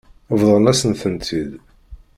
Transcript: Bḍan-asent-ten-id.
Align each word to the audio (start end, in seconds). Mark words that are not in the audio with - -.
Bḍan-asent-ten-id. 0.39 1.51